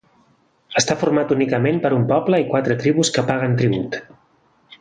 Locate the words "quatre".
2.55-2.81